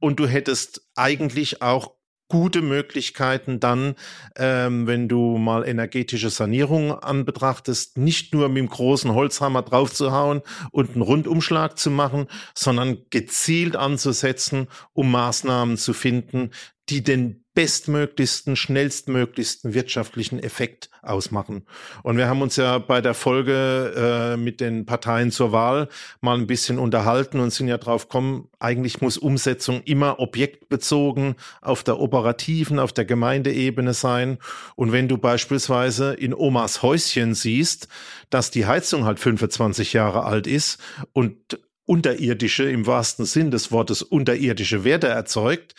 [0.00, 1.94] Und du hättest eigentlich auch
[2.32, 3.94] gute Möglichkeiten dann,
[4.36, 10.40] ähm, wenn du mal energetische Sanierung anbetrachtest, nicht nur mit dem großen Holzhammer draufzuhauen
[10.70, 16.52] und einen Rundumschlag zu machen, sondern gezielt anzusetzen, um Maßnahmen zu finden,
[16.88, 21.66] die den bestmöglichsten, schnellstmöglichsten wirtschaftlichen Effekt ausmachen.
[22.02, 23.92] Und wir haben uns ja bei der Folge
[24.34, 25.88] äh, mit den Parteien zur Wahl
[26.20, 31.82] mal ein bisschen unterhalten und sind ja drauf gekommen, eigentlich muss Umsetzung immer objektbezogen auf
[31.82, 34.38] der operativen, auf der Gemeindeebene sein.
[34.74, 37.88] Und wenn du beispielsweise in Omas Häuschen siehst,
[38.30, 40.78] dass die Heizung halt 25 Jahre alt ist
[41.12, 45.74] und unterirdische, im wahrsten Sinn des Wortes, unterirdische Werte erzeugt,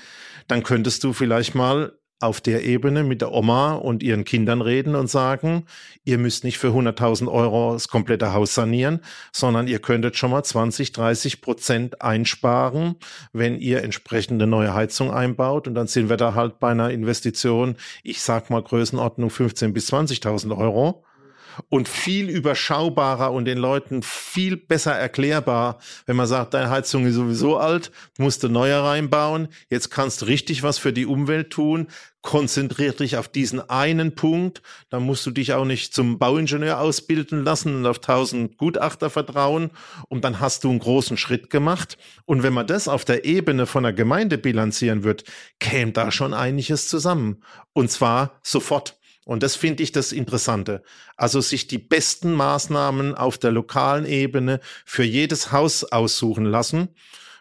[0.48, 4.96] dann könntest du vielleicht mal auf der Ebene mit der Oma und ihren Kindern reden
[4.96, 5.66] und sagen,
[6.06, 9.02] ihr müsst nicht für 100.000 Euro das komplette Haus sanieren,
[9.34, 12.96] sondern ihr könntet schon mal 20, 30 Prozent einsparen,
[13.34, 15.68] wenn ihr entsprechende neue Heizung einbaut.
[15.68, 19.92] Und dann sind wir da halt bei einer Investition, ich sag mal Größenordnung 15 bis
[19.92, 21.04] 20.000 Euro
[21.70, 27.16] und viel überschaubarer und den Leuten viel besser erklärbar, wenn man sagt, deine Heizung ist
[27.16, 31.88] sowieso alt, musst du neue reinbauen, jetzt kannst du richtig was für die Umwelt tun,
[32.24, 37.44] konzentrier dich auf diesen einen Punkt, dann musst du dich auch nicht zum Bauingenieur ausbilden
[37.44, 39.72] lassen und auf tausend Gutachter vertrauen
[40.08, 41.98] und dann hast du einen großen Schritt gemacht.
[42.26, 45.26] Und wenn man das auf der Ebene von der Gemeinde bilanzieren wird,
[45.60, 47.44] käme da schon einiges zusammen.
[47.74, 48.98] Und zwar sofort.
[49.26, 50.84] Und das finde ich das Interessante.
[51.16, 56.90] Also sich die besten Maßnahmen auf der lokalen Ebene für jedes Haus aussuchen lassen.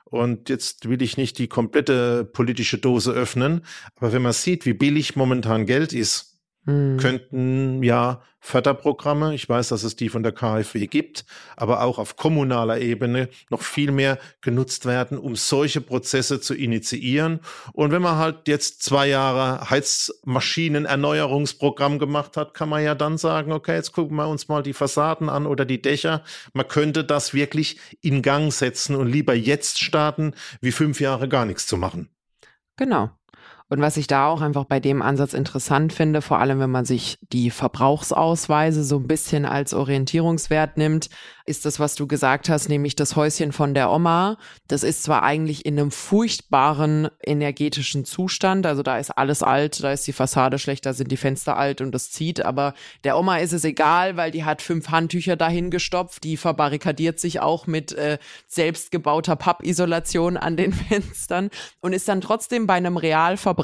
[0.05, 3.63] Und jetzt will ich nicht die komplette politische Dose öffnen,
[3.97, 6.32] aber wenn man sieht, wie billig momentan Geld ist,
[6.65, 6.99] hm.
[6.99, 11.25] könnten ja Förderprogramme, ich weiß, dass es die von der KfW gibt,
[11.57, 17.39] aber auch auf kommunaler Ebene noch viel mehr genutzt werden, um solche Prozesse zu initiieren.
[17.73, 23.53] Und wenn man halt jetzt zwei Jahre Heizmaschinenerneuerungsprogramm gemacht hat, kann man ja dann sagen,
[23.53, 26.25] okay, jetzt gucken wir uns mal die Fassaden an oder die Dächer.
[26.53, 31.47] Man könnte das wirklich in Gang setzen und lieber jetzt starten, wie fünf Jahre gar
[31.47, 32.09] nichts zu machen.
[32.77, 33.13] Genau.
[33.73, 36.85] Und was ich da auch einfach bei dem Ansatz interessant finde, vor allem wenn man
[36.85, 41.09] sich die Verbrauchsausweise so ein bisschen als Orientierungswert nimmt,
[41.47, 44.37] ist das, was du gesagt hast, nämlich das Häuschen von der Oma.
[44.69, 49.91] Das ist zwar eigentlich in einem furchtbaren energetischen Zustand, also da ist alles alt, da
[49.91, 53.39] ist die Fassade schlecht, da sind die Fenster alt und das zieht, aber der Oma
[53.39, 57.93] ist es egal, weil die hat fünf Handtücher dahin gestopft, die verbarrikadiert sich auch mit
[57.93, 61.49] äh, selbstgebauter Pappisolation an den Fenstern
[61.81, 63.62] und ist dann trotzdem bei einem Realverbrauch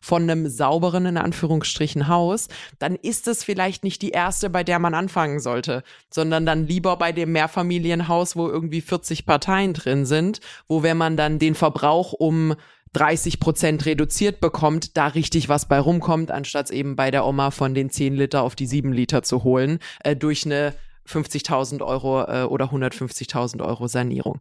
[0.00, 4.78] von einem sauberen, in Anführungsstrichen, Haus, dann ist es vielleicht nicht die erste, bei der
[4.78, 10.04] man anfangen sollte, sondern dann lieber lieber bei dem Mehrfamilienhaus, wo irgendwie 40 Parteien drin
[10.04, 12.54] sind, wo wenn man dann den Verbrauch um
[12.94, 17.74] 30 Prozent reduziert bekommt, da richtig was bei rumkommt, anstatt eben bei der Oma von
[17.74, 20.74] den 10 Liter auf die 7 Liter zu holen, äh, durch eine
[21.08, 24.40] 50.000 Euro äh, oder 150.000 Euro Sanierung.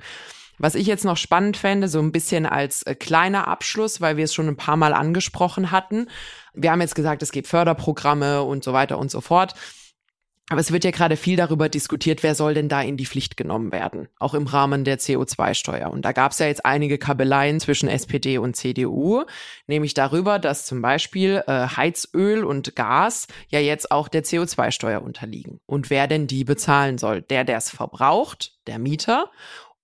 [0.61, 4.25] Was ich jetzt noch spannend fände, so ein bisschen als äh, kleiner Abschluss, weil wir
[4.25, 6.07] es schon ein paar Mal angesprochen hatten.
[6.53, 9.55] Wir haben jetzt gesagt, es gibt Förderprogramme und so weiter und so fort.
[10.49, 13.37] Aber es wird ja gerade viel darüber diskutiert, wer soll denn da in die Pflicht
[13.37, 15.89] genommen werden, auch im Rahmen der CO2-Steuer.
[15.89, 19.23] Und da gab es ja jetzt einige Kabeleien zwischen SPD und CDU,
[19.67, 25.61] nämlich darüber, dass zum Beispiel äh, Heizöl und Gas ja jetzt auch der CO2-Steuer unterliegen.
[25.65, 27.21] Und wer denn die bezahlen soll?
[27.21, 29.31] Der, der es verbraucht, der Mieter,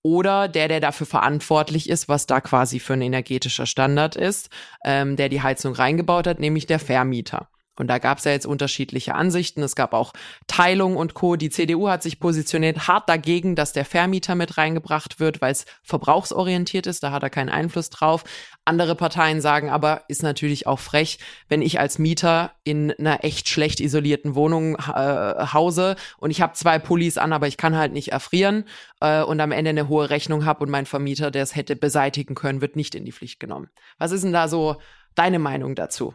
[0.02, 4.50] oder der, der dafür verantwortlich ist, was da quasi für ein energetischer Standard ist,
[4.84, 7.48] ähm, der die Heizung reingebaut hat, nämlich der Vermieter.
[7.80, 9.62] Und da gab es ja jetzt unterschiedliche Ansichten.
[9.62, 10.12] Es gab auch
[10.46, 11.36] Teilung und Co.
[11.36, 15.66] Die CDU hat sich positioniert hart dagegen, dass der Vermieter mit reingebracht wird, weil es
[15.82, 17.02] verbrauchsorientiert ist.
[17.02, 18.24] Da hat er keinen Einfluss drauf.
[18.68, 23.48] Andere Parteien sagen aber, ist natürlich auch frech, wenn ich als Mieter in einer echt
[23.48, 27.94] schlecht isolierten Wohnung äh, hause und ich habe zwei Pullis an, aber ich kann halt
[27.94, 28.64] nicht erfrieren
[29.00, 32.34] äh, und am Ende eine hohe Rechnung habe und mein Vermieter, der es hätte beseitigen
[32.34, 33.70] können, wird nicht in die Pflicht genommen.
[33.96, 34.76] Was ist denn da so
[35.14, 36.14] deine Meinung dazu?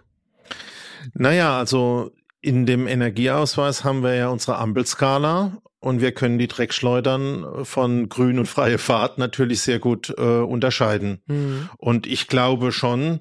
[1.14, 2.12] Naja, also
[2.42, 8.40] in dem Energieausweis haben wir ja unsere Ampelskala und wir können die Dreckschleudern von grün
[8.40, 11.22] und freie Fahrt natürlich sehr gut äh, unterscheiden.
[11.28, 11.70] Mhm.
[11.78, 13.20] Und ich glaube schon,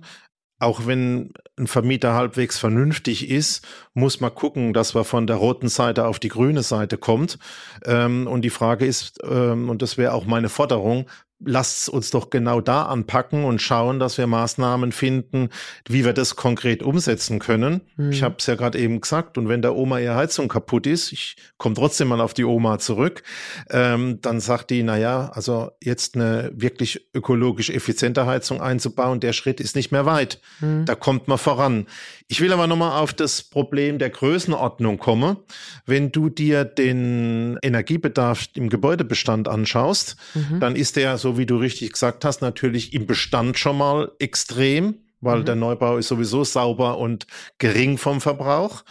[0.62, 5.68] auch wenn ein Vermieter halbwegs vernünftig ist, muss man gucken, dass man von der roten
[5.68, 7.40] Seite auf die grüne Seite kommt.
[7.85, 11.07] Ähm, und die Frage ist, ähm, und das wäre auch meine Forderung,
[11.44, 15.48] lasst uns doch genau da anpacken und schauen, dass wir Maßnahmen finden,
[15.88, 17.83] wie wir das konkret umsetzen können.
[17.96, 18.12] Mhm.
[18.12, 21.12] Ich habe es ja gerade eben gesagt, und wenn der Oma ihre Heizung kaputt ist,
[21.12, 23.22] ich komme trotzdem mal auf die Oma zurück,
[23.70, 29.33] ähm, dann sagt die, na ja, also jetzt eine wirklich ökologisch effiziente Heizung einzubauen, der
[29.33, 30.40] Schritt ist nicht mehr weit.
[30.61, 30.85] Mhm.
[30.85, 31.87] Da kommt man voran.
[32.28, 35.37] Ich will aber nochmal auf das Problem der Größenordnung kommen.
[35.85, 40.61] Wenn du dir den Energiebedarf im Gebäudebestand anschaust, mhm.
[40.61, 44.97] dann ist der so wie du richtig gesagt hast, natürlich im Bestand schon mal extrem,
[45.21, 45.45] weil mhm.
[45.45, 47.27] der Neubau ist sowieso sauber und
[47.59, 48.85] gering vom Verbrauch.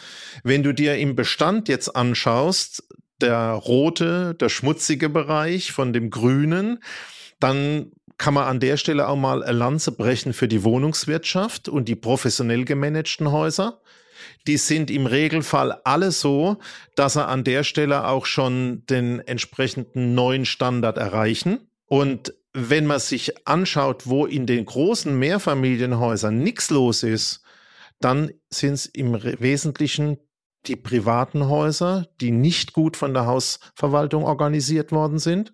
[0.43, 2.83] Wenn du dir im Bestand jetzt anschaust,
[3.21, 6.79] der rote, der schmutzige Bereich von dem grünen,
[7.39, 11.87] dann kann man an der Stelle auch mal eine Lanze brechen für die Wohnungswirtschaft und
[11.87, 13.81] die professionell gemanagten Häuser.
[14.47, 16.57] Die sind im Regelfall alle so,
[16.95, 21.70] dass sie an der Stelle auch schon den entsprechenden neuen Standard erreichen.
[21.91, 27.41] Und wenn man sich anschaut, wo in den großen Mehrfamilienhäusern nichts los ist,
[27.99, 30.17] dann sind es im Wesentlichen
[30.67, 35.53] die privaten Häuser, die nicht gut von der Hausverwaltung organisiert worden sind.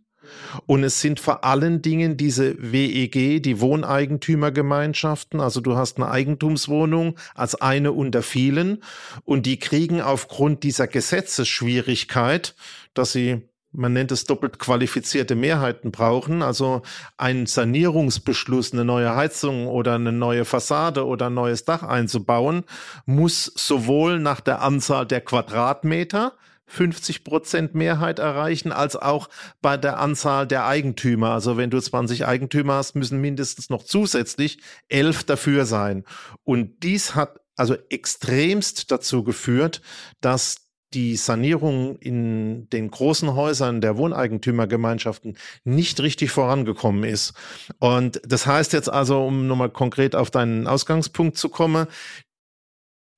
[0.67, 5.39] Und es sind vor allen Dingen diese WEG, die Wohneigentümergemeinschaften.
[5.39, 8.83] Also du hast eine Eigentumswohnung als eine unter vielen
[9.23, 12.53] und die kriegen aufgrund dieser Gesetzesschwierigkeit,
[12.93, 16.81] dass sie man nennt es doppelt qualifizierte Mehrheiten brauchen, also
[17.15, 22.63] einen Sanierungsbeschluss, eine neue Heizung oder eine neue Fassade oder ein neues Dach einzubauen,
[23.05, 26.33] muss sowohl nach der Anzahl der Quadratmeter
[26.65, 29.29] 50 Prozent Mehrheit erreichen, als auch
[29.61, 31.31] bei der Anzahl der Eigentümer.
[31.31, 34.59] Also wenn du 20 Eigentümer hast, müssen mindestens noch zusätzlich
[34.89, 36.03] elf dafür sein.
[36.43, 39.81] Und dies hat also extremst dazu geführt,
[40.19, 47.33] dass die Sanierung in den großen Häusern der Wohneigentümergemeinschaften nicht richtig vorangekommen ist.
[47.79, 51.87] Und das heißt jetzt also, um nochmal konkret auf deinen Ausgangspunkt zu kommen,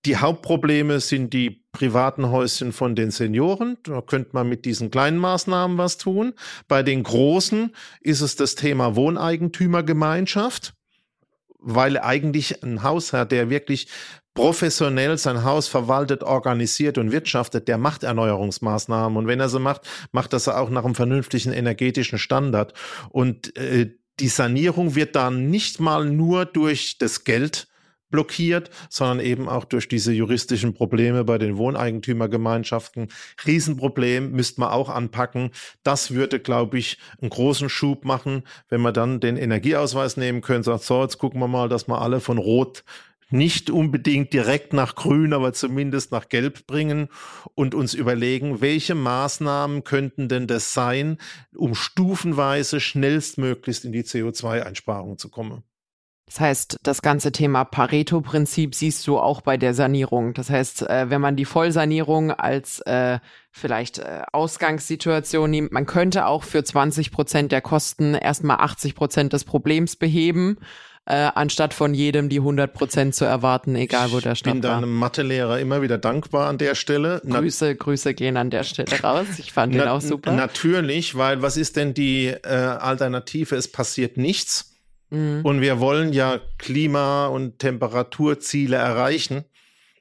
[0.05, 3.77] die Hauptprobleme sind die privaten Häuschen von den Senioren.
[3.83, 6.33] Da könnte man mit diesen kleinen Maßnahmen was tun.
[6.67, 10.73] Bei den großen ist es das Thema Wohneigentümergemeinschaft
[11.59, 13.89] weil eigentlich ein Hausherr, der wirklich
[14.33, 19.17] professionell sein Haus verwaltet, organisiert und wirtschaftet, der macht Erneuerungsmaßnahmen.
[19.17, 22.73] Und wenn er sie macht, macht er sie auch nach einem vernünftigen energetischen Standard.
[23.09, 27.67] Und äh, die Sanierung wird dann nicht mal nur durch das Geld
[28.09, 33.09] blockiert, sondern eben auch durch diese juristischen Probleme bei den Wohneigentümergemeinschaften.
[33.45, 35.51] Riesenproblem müsste man auch anpacken.
[35.83, 40.71] Das würde, glaube ich, einen großen Schub machen, wenn man dann den Energieausweis nehmen könnte,
[40.71, 42.83] sagt, so, jetzt gucken wir mal, dass wir alle von Rot
[43.29, 47.09] nicht unbedingt direkt nach Grün, aber zumindest nach Gelb bringen
[47.55, 51.17] und uns überlegen, welche Maßnahmen könnten denn das sein,
[51.55, 55.63] um stufenweise schnellstmöglichst in die CO2-Einsparung zu kommen.
[56.29, 60.35] Das heißt, das ganze Thema Pareto-Prinzip siehst du auch bei der Sanierung.
[60.35, 63.17] Das heißt, äh, wenn man die Vollsanierung als äh,
[63.51, 69.33] vielleicht äh, Ausgangssituation nimmt, man könnte auch für 20 Prozent der Kosten erstmal 80 Prozent
[69.33, 70.59] des Problems beheben
[71.09, 74.61] äh, anstatt von jedem die 100 Prozent zu erwarten, egal wo der Stadt Ich bin
[74.61, 77.19] deinem Mathelehrer immer wieder dankbar an der Stelle.
[77.27, 79.25] Grüße, Grüße gehen an der Stelle raus.
[79.39, 80.31] Ich fand den auch super.
[80.31, 83.55] Natürlich, weil was ist denn die äh, Alternative?
[83.55, 84.75] Es passiert nichts.
[85.09, 85.41] Mhm.
[85.43, 89.45] Und wir wollen ja Klima- und Temperaturziele erreichen.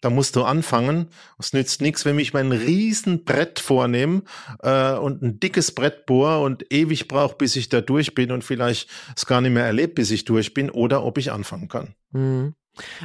[0.01, 1.09] Da musst du anfangen.
[1.39, 4.23] Es nützt nichts, wenn ich mein riesen Brett vornehme
[4.63, 8.45] äh, und ein dickes Brett bohre und ewig brauche, bis ich da durch bin und
[8.45, 11.95] vielleicht es gar nicht mehr erlebt, bis ich durch bin oder ob ich anfangen kann.
[12.13, 12.55] Mhm.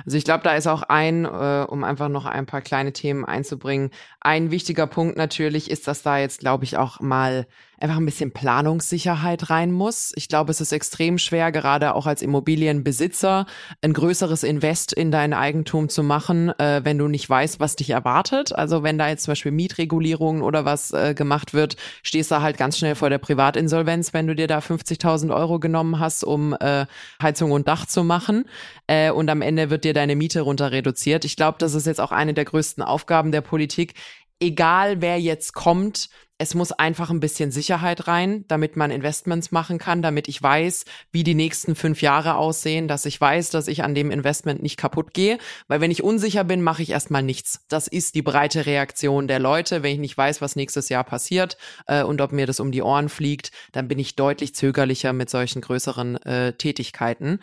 [0.05, 3.25] Also ich glaube, da ist auch ein, äh, um einfach noch ein paar kleine Themen
[3.25, 7.47] einzubringen, ein wichtiger Punkt natürlich ist, dass da jetzt, glaube ich, auch mal
[7.83, 10.13] einfach ein bisschen Planungssicherheit rein muss.
[10.15, 13.45] Ich glaube, es ist extrem schwer, gerade auch als Immobilienbesitzer,
[13.81, 17.89] ein größeres Invest in dein Eigentum zu machen, äh, wenn du nicht weißt, was dich
[17.89, 18.55] erwartet.
[18.55, 22.57] Also wenn da jetzt zum Beispiel Mietregulierungen oder was äh, gemacht wird, stehst du halt
[22.57, 26.85] ganz schnell vor der Privatinsolvenz, wenn du dir da 50.000 Euro genommen hast, um äh,
[27.21, 28.45] Heizung und Dach zu machen.
[28.87, 31.25] Äh, und am Ende wird dir deine Miete runter reduziert.
[31.25, 33.95] Ich glaube, das ist jetzt auch eine der größten Aufgaben der Politik,
[34.39, 39.77] egal wer jetzt kommt, es muss einfach ein bisschen Sicherheit rein, damit man Investments machen
[39.77, 43.83] kann, damit ich weiß, wie die nächsten fünf Jahre aussehen, dass ich weiß, dass ich
[43.83, 45.37] an dem Investment nicht kaputt gehe.
[45.67, 47.65] Weil wenn ich unsicher bin, mache ich erstmal nichts.
[47.69, 49.83] Das ist die breite Reaktion der Leute.
[49.83, 52.81] Wenn ich nicht weiß, was nächstes Jahr passiert äh, und ob mir das um die
[52.81, 57.39] Ohren fliegt, dann bin ich deutlich zögerlicher mit solchen größeren äh, Tätigkeiten.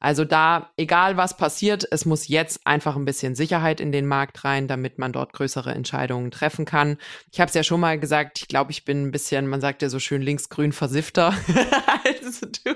[0.00, 4.44] Also da, egal was passiert, es muss jetzt einfach ein bisschen Sicherheit in den Markt
[4.44, 6.96] rein, damit man dort größere Entscheidungen treffen kann.
[7.30, 9.82] Ich habe es ja schon mal gesagt, ich glaube, ich bin ein bisschen, man sagt
[9.82, 11.34] ja so schön linksgrün versiffter
[12.04, 12.74] als du.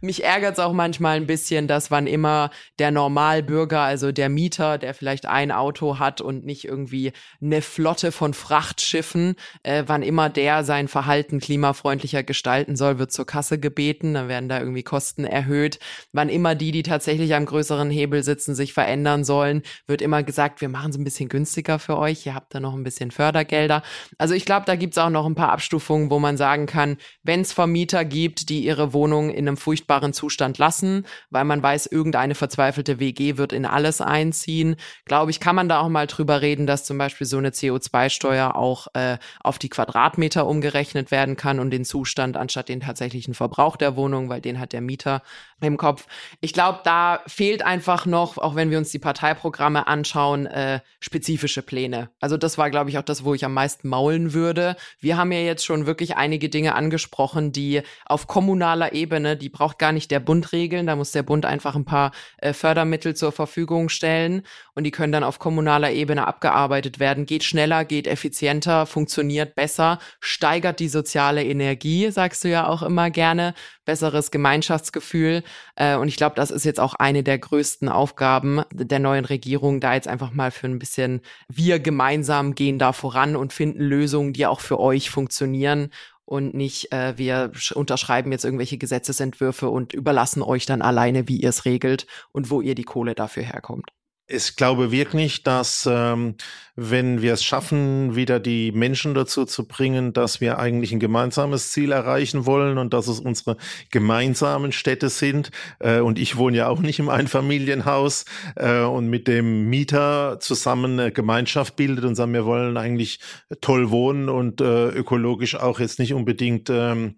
[0.00, 4.78] Mich ärgert es auch manchmal ein bisschen, dass wann immer der Normalbürger, also der Mieter,
[4.78, 10.28] der vielleicht ein Auto hat und nicht irgendwie eine Flotte von Frachtschiffen, äh, wann immer
[10.28, 15.24] der sein Verhalten klimafreundlicher gestalten soll, wird zur Kasse gebeten, dann werden da irgendwie Kosten
[15.24, 15.78] erhöht.
[16.12, 20.60] Wann immer die, die tatsächlich am größeren Hebel sitzen, sich verändern sollen, wird immer gesagt,
[20.60, 23.82] wir machen es ein bisschen günstiger für euch, ihr habt da noch ein bisschen Fördergelder.
[24.18, 26.96] Also ich glaube, da gibt es auch noch ein paar Abstufungen, wo man sagen kann,
[27.22, 31.86] wenn es Vermieter gibt, die ihre Wohnung in einem furchtbaren Zustand lassen, weil man weiß,
[31.86, 36.40] irgendeine verzweifelte WG wird in alles einziehen, glaube ich, kann man da auch mal drüber
[36.40, 41.60] reden, dass zum Beispiel so eine CO2-Steuer auch äh, auf die Quadratmeter umgerechnet werden kann
[41.60, 45.22] und den Zustand anstatt den tatsächlichen Verbrauch der Wohnung, weil den hat der Mieter
[45.60, 46.06] im Kopf.
[46.40, 51.62] Ich glaube, da fehlt einfach noch, auch wenn wir uns die Parteiprogramme anschauen, äh, spezifische
[51.62, 52.10] Pläne.
[52.20, 54.76] Also das war, glaube ich, auch das, wo ich am meisten maulen würde.
[55.00, 59.78] Wir haben ja jetzt schon wirklich einige Dinge angesprochen, die auf kommunaler Ebene, die braucht
[59.78, 63.32] gar nicht der Bund regeln, da muss der Bund einfach ein paar äh, Fördermittel zur
[63.32, 64.42] Verfügung stellen
[64.74, 67.26] und die können dann auf kommunaler Ebene abgearbeitet werden.
[67.26, 73.10] Geht schneller, geht effizienter, funktioniert besser, steigert die soziale Energie, sagst du ja auch immer
[73.10, 75.42] gerne, besseres Gemeinschaftsgefühl.
[75.76, 79.80] Äh, und ich glaube, das ist jetzt auch eine der größten Aufgaben der neuen Regierung,
[79.80, 84.32] da jetzt einfach mal für ein bisschen, wir gemeinsam gehen da voran und finden Lösungen,
[84.32, 85.90] die auch für euch funktionieren
[86.32, 91.50] und nicht, äh, wir unterschreiben jetzt irgendwelche Gesetzesentwürfe und überlassen euch dann alleine, wie ihr
[91.50, 93.90] es regelt und wo ihr die Kohle dafür herkommt
[94.32, 96.36] ich glaube wirklich, dass ähm,
[96.74, 101.70] wenn wir es schaffen, wieder die Menschen dazu zu bringen, dass wir eigentlich ein gemeinsames
[101.70, 103.58] Ziel erreichen wollen und dass es unsere
[103.90, 105.50] gemeinsamen Städte sind.
[105.80, 108.24] Äh, und ich wohne ja auch nicht im Einfamilienhaus
[108.56, 113.20] äh, und mit dem Mieter zusammen eine Gemeinschaft bildet und sagen, wir wollen eigentlich
[113.60, 117.16] toll wohnen und äh, ökologisch auch jetzt nicht unbedingt ähm,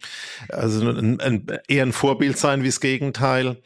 [0.49, 3.59] also ein, ein, eher ein Vorbild sein wie das Gegenteil.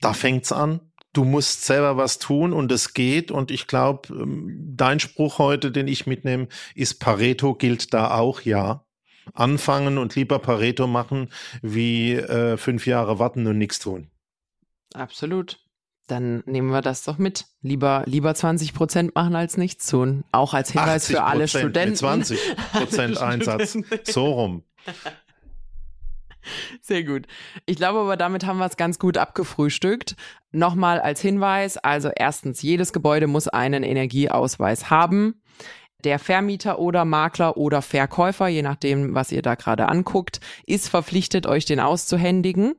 [0.00, 0.80] Da fängt's an
[1.12, 3.30] du musst selber was tun und es geht.
[3.30, 8.42] Und ich glaube, ähm, dein Spruch heute, den ich mitnehme, ist Pareto gilt da auch,
[8.42, 8.84] ja.
[9.34, 14.10] Anfangen und lieber Pareto machen, wie äh, fünf Jahre warten und nichts tun.
[14.94, 15.58] Absolut.
[16.06, 17.44] Dann nehmen wir das doch mit.
[17.60, 20.24] Lieber, lieber 20 Prozent machen als nichts tun.
[20.32, 21.90] Auch als Hinweis für alle Studenten.
[21.90, 22.38] Mit 20
[22.72, 23.76] Prozent Einsatz.
[24.04, 24.62] So rum.
[26.80, 27.26] Sehr gut.
[27.66, 30.16] Ich glaube aber, damit haben wir es ganz gut abgefrühstückt.
[30.50, 35.42] Nochmal als Hinweis, also erstens, jedes Gebäude muss einen Energieausweis haben.
[36.04, 41.46] Der Vermieter oder Makler oder Verkäufer, je nachdem, was ihr da gerade anguckt, ist verpflichtet,
[41.46, 42.74] euch den auszuhändigen.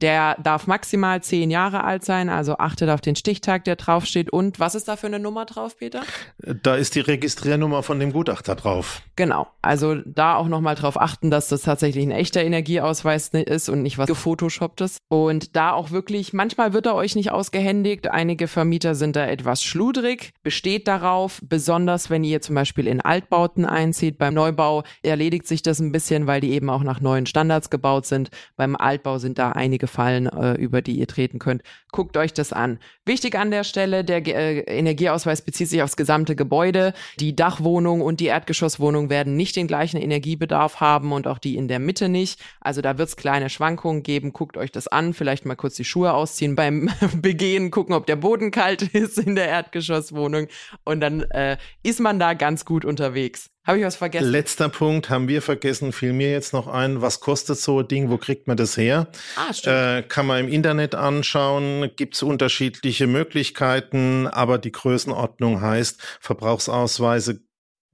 [0.00, 4.30] Der darf maximal zehn Jahre alt sein, also achtet auf den Stichtag, der draufsteht.
[4.30, 6.02] Und was ist da für eine Nummer drauf, Peter?
[6.38, 9.02] Da ist die Registriernummer von dem Gutachter drauf.
[9.16, 9.46] Genau.
[9.62, 13.98] Also da auch nochmal drauf achten, dass das tatsächlich ein echter Energieausweis ist und nicht
[13.98, 14.98] was gefotoshopptes.
[15.08, 18.08] Und da auch wirklich, manchmal wird er euch nicht ausgehändigt.
[18.08, 23.64] Einige Vermieter sind da etwas schludrig, besteht darauf, besonders wenn ihr zum Beispiel in Altbauten
[23.64, 24.18] einzieht.
[24.18, 28.06] Beim Neubau erledigt sich das ein bisschen, weil die eben auch nach neuen Standards gebaut
[28.06, 28.30] sind.
[28.56, 31.62] Beim Altbau sind da einige Fallen, äh, über die ihr treten könnt.
[31.92, 32.78] Guckt euch das an.
[33.04, 36.92] Wichtig an der Stelle, der äh, Energieausweis bezieht sich aufs gesamte Gebäude.
[37.20, 41.68] Die Dachwohnung und die Erdgeschosswohnung werden nicht den gleichen Energiebedarf haben und auch die in
[41.68, 42.40] der Mitte nicht.
[42.60, 44.32] Also da wird es kleine Schwankungen geben.
[44.32, 45.14] Guckt euch das an.
[45.14, 49.34] Vielleicht mal kurz die Schuhe ausziehen beim Begehen, gucken, ob der Boden kalt ist in
[49.34, 50.48] der Erdgeschosswohnung.
[50.84, 53.50] Und dann äh, ist man da ganz gut unterwegs.
[53.66, 54.30] Habe ich was vergessen?
[54.30, 57.02] Letzter Punkt haben wir vergessen, fiel mir jetzt noch ein.
[57.02, 58.10] Was kostet so ein Ding?
[58.10, 59.08] Wo kriegt man das her?
[59.34, 59.76] Ah, stimmt.
[59.76, 67.40] Äh, kann man im Internet anschauen, gibt es unterschiedliche Möglichkeiten, aber die Größenordnung heißt, Verbrauchsausweise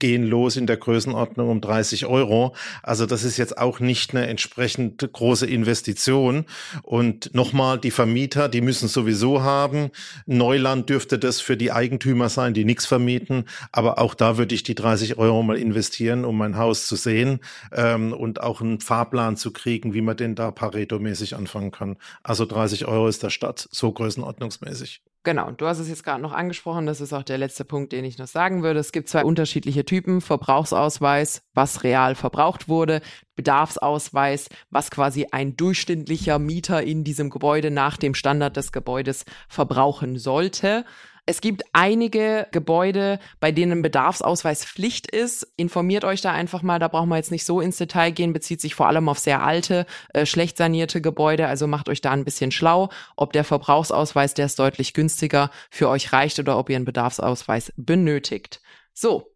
[0.02, 2.56] gehen los in der Größenordnung um 30 Euro.
[2.82, 6.44] Also das ist jetzt auch nicht eine entsprechend große Investition.
[6.82, 9.90] Und nochmal, die Vermieter, die müssen sowieso haben.
[10.26, 13.44] Neuland dürfte das für die Eigentümer sein, die nichts vermieten.
[13.70, 17.38] Aber auch da würde ich die 30 Euro mal investieren, um mein Haus zu sehen
[17.70, 21.96] ähm, und auch einen Fahrplan zu kriegen, wie man denn da Pareto-mäßig anfangen kann.
[22.24, 25.00] Also 30 Euro ist der Stadt so größenordnungsmäßig.
[25.24, 28.04] Genau, du hast es jetzt gerade noch angesprochen, das ist auch der letzte Punkt, den
[28.04, 28.80] ich noch sagen würde.
[28.80, 33.00] Es gibt zwei unterschiedliche Typen, Verbrauchsausweis, was real verbraucht wurde,
[33.36, 40.18] Bedarfsausweis, was quasi ein durchschnittlicher Mieter in diesem Gebäude nach dem Standard des Gebäudes verbrauchen
[40.18, 40.84] sollte.
[41.24, 45.46] Es gibt einige Gebäude, bei denen Bedarfsausweis Pflicht ist.
[45.56, 48.60] Informiert euch da einfach mal, da brauchen wir jetzt nicht so ins Detail gehen, bezieht
[48.60, 51.46] sich vor allem auf sehr alte, äh, schlecht sanierte Gebäude.
[51.46, 55.88] Also macht euch da ein bisschen schlau, ob der Verbrauchsausweis, der ist deutlich günstiger, für
[55.88, 58.60] euch reicht oder ob ihr einen Bedarfsausweis benötigt.
[58.92, 59.32] So,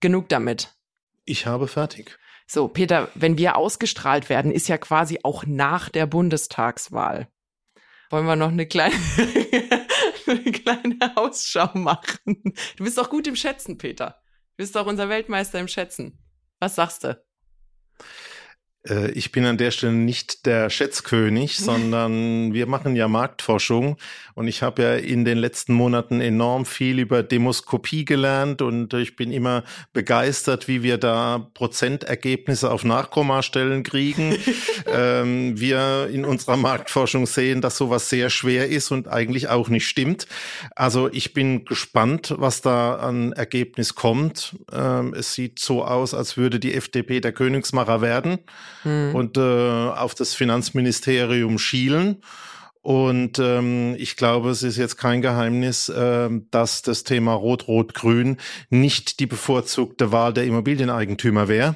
[0.00, 0.74] genug damit.
[1.26, 2.18] Ich habe fertig.
[2.46, 7.28] So, Peter, wenn wir ausgestrahlt werden, ist ja quasi auch nach der Bundestagswahl.
[8.08, 8.94] Wollen wir noch eine kleine,
[10.28, 12.54] eine kleine Ausschau machen?
[12.76, 14.22] Du bist doch gut im Schätzen, Peter.
[14.56, 16.18] Du bist doch unser Weltmeister im Schätzen.
[16.60, 17.20] Was sagst du?
[18.88, 23.96] Äh, ich bin an der Stelle nicht der Schätzkönig, sondern wir machen ja Marktforschung
[24.34, 29.16] und ich habe ja in den letzten Monaten enorm viel über Demoskopie gelernt und ich
[29.16, 34.36] bin immer begeistert, wie wir da Prozentergebnisse auf Nachkommastellen kriegen.
[34.86, 39.86] ähm, wir in unserer Marktforschung sehen, dass sowas sehr schwer ist und eigentlich auch nicht
[39.86, 40.26] stimmt.
[40.74, 44.56] Also ich bin gespannt, was da an Ergebnis kommt.
[44.72, 48.38] Ähm, es sieht so aus, als würde die FDP der Königsmacher werden
[48.84, 49.14] mhm.
[49.14, 52.22] und äh, auf das Finanzministerium schielen.
[52.86, 58.36] Und ähm, ich glaube, es ist jetzt kein Geheimnis, äh, dass das Thema Rot-Rot-Grün
[58.70, 61.74] nicht die bevorzugte Wahl der Immobilieneigentümer wäre,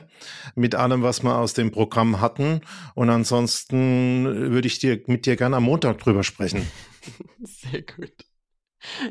[0.55, 2.61] mit allem, was wir aus dem Programm hatten.
[2.95, 6.71] Und ansonsten würde ich dir mit dir gerne am Montag drüber sprechen.
[7.43, 8.13] Sehr gut.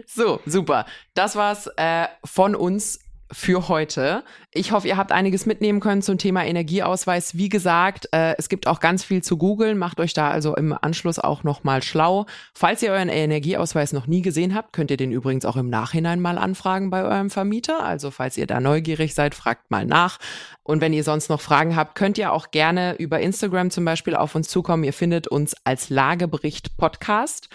[0.06, 0.86] So, super.
[1.16, 3.00] Das war's äh, von uns
[3.32, 4.24] für heute.
[4.52, 7.38] Ich hoffe, ihr habt einiges mitnehmen können zum Thema Energieausweis.
[7.38, 9.78] Wie gesagt, äh, es gibt auch ganz viel zu googeln.
[9.78, 12.26] Macht euch da also im Anschluss auch nochmal schlau.
[12.54, 16.20] Falls ihr euren Energieausweis noch nie gesehen habt, könnt ihr den übrigens auch im Nachhinein
[16.20, 17.84] mal anfragen bei eurem Vermieter.
[17.84, 20.18] Also falls ihr da neugierig seid, fragt mal nach.
[20.64, 24.16] Und wenn ihr sonst noch Fragen habt, könnt ihr auch gerne über Instagram zum Beispiel
[24.16, 24.84] auf uns zukommen.
[24.84, 27.50] Ihr findet uns als Lagebericht Podcast.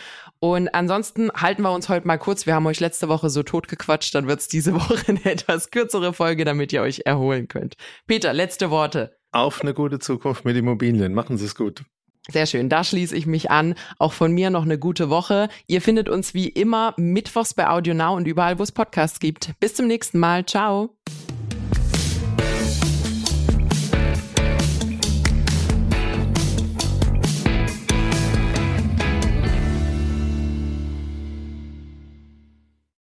[0.45, 2.45] Und ansonsten halten wir uns heute mal kurz.
[2.45, 6.13] Wir haben euch letzte Woche so totgequatscht, dann wird es diese Woche eine etwas kürzere
[6.13, 7.77] Folge, damit ihr euch erholen könnt.
[8.07, 9.17] Peter, letzte Worte.
[9.33, 11.15] Auf eine gute Zukunft mit Immobilien.
[11.15, 11.85] Machen Sie es gut.
[12.31, 13.75] Sehr schön, da schließe ich mich an.
[13.99, 15.49] Auch von mir noch eine gute Woche.
[15.67, 19.53] Ihr findet uns wie immer mittwochs bei Audio Now und überall, wo es Podcasts gibt.
[19.61, 20.45] Bis zum nächsten Mal.
[20.45, 20.95] Ciao.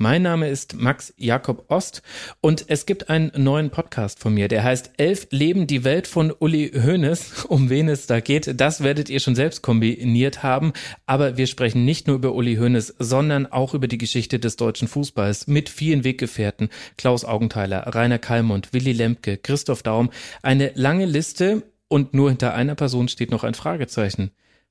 [0.00, 2.02] mein Name ist Max Jakob Ost
[2.40, 6.32] und es gibt einen neuen Podcast von mir, der heißt Elf Leben die Welt von
[6.38, 7.44] Uli Hoeneß.
[7.48, 10.72] Um wen es da geht, das werdet ihr schon selbst kombiniert haben.
[11.06, 14.86] Aber wir sprechen nicht nur über Uli Hoeneß, sondern auch über die Geschichte des deutschen
[14.86, 16.68] Fußballs mit vielen Weggefährten.
[16.96, 20.10] Klaus Augenthaler, Rainer Kallmund, Willy Lemke, Christoph Daum.
[20.42, 24.30] Eine lange Liste und nur hinter einer Person steht noch ein Fragezeichen.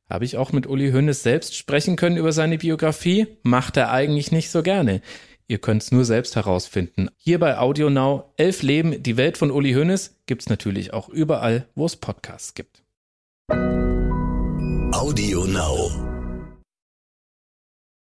[0.09, 3.27] Habe ich auch mit Uli Hoeneß selbst sprechen können über seine Biografie?
[3.43, 5.01] Macht er eigentlich nicht so gerne.
[5.47, 7.09] Ihr könnt es nur selbst herausfinden.
[7.17, 11.67] Hier bei Audio Now, Elf Leben, die Welt von Uli Hoeneß, gibt's natürlich auch überall,
[11.75, 12.83] wo es Podcasts gibt.
[14.91, 16.06] Audio Now.